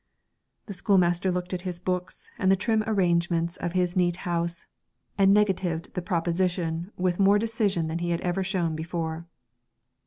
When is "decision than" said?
7.37-7.99